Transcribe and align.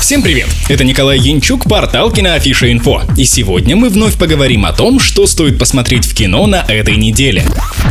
Всем 0.00 0.22
привет! 0.22 0.48
Это 0.70 0.82
Николай 0.82 1.18
Янчук, 1.18 1.68
портал 1.68 2.10
Киноафиша 2.10 2.72
Инфо. 2.72 3.02
И 3.18 3.26
сегодня 3.26 3.76
мы 3.76 3.90
вновь 3.90 4.16
поговорим 4.16 4.64
о 4.64 4.72
том, 4.72 4.98
что 4.98 5.26
стоит 5.26 5.58
посмотреть 5.58 6.06
в 6.06 6.14
кино 6.14 6.46
на 6.46 6.64
этой 6.66 6.96
неделе. 6.96 7.44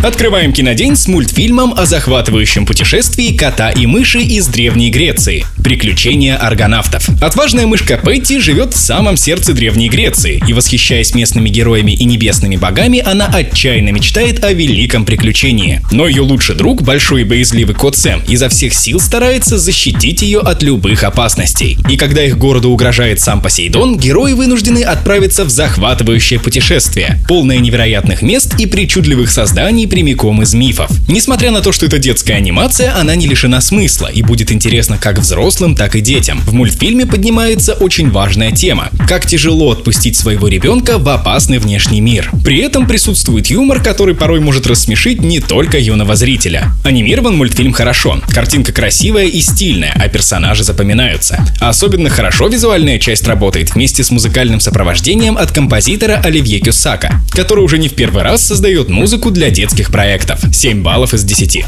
Открываем 0.03 0.51
кинодень 0.51 0.95
с 0.95 1.07
мультфильмом 1.07 1.73
о 1.77 1.85
захватывающем 1.85 2.65
путешествии 2.65 3.37
кота 3.37 3.69
и 3.69 3.85
мыши 3.85 4.21
из 4.21 4.47
Древней 4.47 4.89
Греции. 4.89 5.45
Приключения 5.63 6.35
аргонавтов. 6.35 7.07
Отважная 7.21 7.67
мышка 7.67 7.97
Петти 7.97 8.39
живет 8.39 8.73
в 8.73 8.77
самом 8.77 9.15
сердце 9.15 9.53
Древней 9.53 9.87
Греции, 9.87 10.41
и 10.47 10.53
восхищаясь 10.53 11.13
местными 11.13 11.49
героями 11.49 11.91
и 11.91 12.05
небесными 12.05 12.55
богами, 12.55 13.03
она 13.05 13.27
отчаянно 13.27 13.89
мечтает 13.89 14.43
о 14.43 14.51
великом 14.51 15.05
приключении. 15.05 15.81
Но 15.91 16.07
ее 16.07 16.21
лучший 16.21 16.55
друг, 16.55 16.81
большой 16.81 17.21
и 17.21 17.25
боязливый 17.25 17.75
кот 17.75 17.95
Сэм, 17.95 18.23
изо 18.27 18.49
всех 18.49 18.73
сил 18.73 18.99
старается 18.99 19.59
защитить 19.59 20.23
ее 20.23 20.39
от 20.39 20.63
любых 20.63 21.03
опасностей. 21.03 21.77
И 21.87 21.98
когда 21.99 22.23
их 22.23 22.37
городу 22.37 22.69
угрожает 22.69 23.19
сам 23.19 23.41
Посейдон, 23.41 23.97
герои 23.97 24.31
вынуждены 24.31 24.83
отправиться 24.83 25.43
в 25.43 25.49
захватывающее 25.49 26.39
путешествие, 26.39 27.19
полное 27.27 27.59
невероятных 27.59 28.21
мест 28.21 28.55
и 28.57 28.65
причудливых 28.65 29.29
созданий 29.29 29.85
прямиком 29.85 30.41
из 30.41 30.53
мифов. 30.53 30.89
Несмотря 31.09 31.51
на 31.51 31.59
то, 31.59 31.73
что 31.73 31.85
это 31.85 31.99
детская 31.99 32.35
анимация, 32.35 32.95
она 32.95 33.15
не 33.15 33.27
лишена 33.27 33.59
смысла 33.59 34.07
и 34.07 34.21
будет 34.21 34.51
интересна 34.51 34.97
как 34.97 35.19
взрослым, 35.19 35.75
так 35.75 35.95
и 35.97 36.01
детям. 36.01 36.39
В 36.45 36.53
мультфильме 36.53 37.05
поднимается 37.05 37.73
очень 37.73 38.09
важная 38.09 38.51
тема– 38.51 38.89
как 39.07 39.25
тяжело 39.25 39.71
отпустить 39.71 40.15
своего 40.15 40.47
ребенка 40.47 40.99
в 40.99 41.09
опасный 41.09 41.59
внешний 41.59 41.99
мир. 41.99 42.31
При 42.45 42.59
этом 42.59 42.87
присутствует 42.87 43.47
юмор, 43.47 43.81
который 43.81 44.15
порой 44.15 44.39
может 44.39 44.67
рассмешить 44.67 45.21
не 45.21 45.41
только 45.41 45.77
юного 45.77 46.15
зрителя. 46.15 46.71
Анимирован 46.85 47.35
мультфильм 47.35 47.73
хорошо, 47.73 48.21
картинка 48.29 48.71
красивая 48.71 49.25
и 49.25 49.41
стильная, 49.41 49.91
а 49.95 50.07
персонажи 50.07 50.63
запоминаются. 50.63 51.43
Особенно 51.59 51.88
Особенно 51.89 52.11
хорошо 52.11 52.47
визуальная 52.47 52.99
часть 52.99 53.25
работает 53.25 53.73
вместе 53.73 54.03
с 54.03 54.11
музыкальным 54.11 54.59
сопровождением 54.59 55.39
от 55.39 55.51
композитора 55.51 56.21
Оливье 56.23 56.59
Кюсака, 56.59 57.19
который 57.31 57.63
уже 57.63 57.79
не 57.79 57.89
в 57.89 57.95
первый 57.95 58.21
раз 58.21 58.45
создает 58.45 58.89
музыку 58.89 59.31
для 59.31 59.49
детских 59.49 59.89
проектов. 59.89 60.39
7 60.53 60.83
баллов 60.83 61.15
из 61.15 61.23
10. 61.23 61.65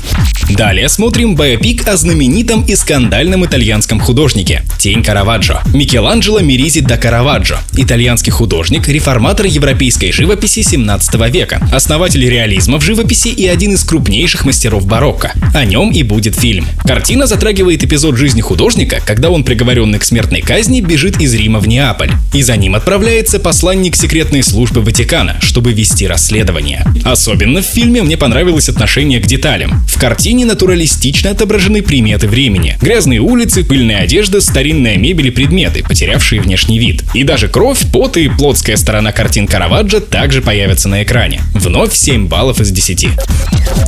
Далее 0.52 0.89
смотрим 0.89 1.36
биопик 1.36 1.88
о 1.88 1.97
знаменитом 1.97 2.61
и 2.61 2.75
скандальном 2.75 3.45
итальянском 3.47 4.00
художнике 4.00 4.63
«Тень 4.78 5.02
Караваджо». 5.03 5.61
Микеланджело 5.73 6.39
Меризи 6.39 6.81
да 6.81 6.97
Караваджо– 6.97 7.58
итальянский 7.73 8.31
художник, 8.31 8.88
реформатор 8.88 9.47
европейской 9.47 10.11
живописи 10.11 10.61
17 10.61 11.16
века, 11.33 11.67
основатель 11.73 12.30
реализма 12.30 12.80
в 12.80 12.83
живописи 12.83 13.30
и 13.30 13.47
один 13.47 13.73
из 13.73 13.83
крупнейших 13.83 14.45
мастеров 14.45 14.85
барокко. 14.85 15.31
О 15.56 15.66
нем 15.66 15.89
и 15.89 16.03
будет 16.03 16.35
фильм. 16.35 16.67
Картина 16.83 17.25
затрагивает 17.25 17.83
эпизод 17.83 18.17
жизни 18.17 18.41
художника, 18.41 19.00
когда 19.03 19.31
он 19.31 19.44
приговоренный 19.44 19.97
к 19.97 20.11
смертной 20.12 20.42
казни 20.42 20.81
бежит 20.81 21.22
из 21.22 21.34
Рима 21.34 21.59
в 21.59 21.70
Неаполь, 21.70 22.12
и 22.34 22.42
за 22.42 22.58
ним 22.58 22.76
отправляется 22.76 23.40
посланник 23.40 23.95
секретной 23.95 24.44
службы 24.44 24.81
Ватикана, 24.81 25.38
чтобы 25.40 25.72
вести 25.72 26.06
расследование. 26.06 26.86
Особенно 27.06 27.62
в 27.62 27.66
фильме 27.66 28.02
мне 28.02 28.18
понравилось 28.18 28.68
отношение 28.68 29.22
к 29.22 29.26
деталям. 29.26 29.86
В 29.88 29.98
картине 29.98 30.45
натуралистично 30.45 31.30
отображены 31.30 31.81
приметы 31.81 32.28
времени. 32.28 32.78
Грязные 32.81 33.22
улицы, 33.22 33.64
пыльная 33.64 34.00
одежда, 34.00 34.42
старинная 34.42 34.98
мебель 34.98 35.28
и 35.28 35.31
предметы, 35.31 35.81
потерявшие 35.81 36.42
внешний 36.42 36.78
вид. 36.78 37.06
И 37.14 37.23
даже 37.23 37.48
кровь, 37.48 37.80
пот 37.94 38.18
и 38.18 38.28
плотская 38.28 38.75
сторона 38.75 39.14
картин 39.14 39.48
Караваджо 39.48 40.02
также 40.02 40.42
появятся 40.42 40.90
на 40.90 41.03
экране. 41.03 41.40
Вновь 41.53 41.96
7 41.96 42.28
баллов 42.28 42.59
из 42.59 42.70
10. 42.70 43.08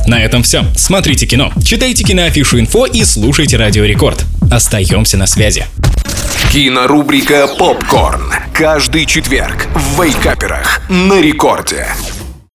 На 0.06 0.22
этом 0.22 0.42
все. 0.42 0.64
Смотрите 0.74 1.26
кино, 1.26 1.52
читайте 1.62 2.02
киноафишу 2.02 2.58
инфо 2.58 2.86
и 2.86 3.04
слушайте 3.04 3.58
Радио 3.58 3.84
Рекорд. 3.84 4.24
Остаемся 4.50 5.18
на 5.18 5.26
связи. 5.26 5.66
Кинорубрика 6.50 7.48
«Попкорн». 7.58 8.32
Каждый 8.52 9.06
четверг 9.06 9.66
в 9.74 10.02
Вейкаперах 10.02 10.80
на 10.88 11.20
рекорде. 11.20 11.86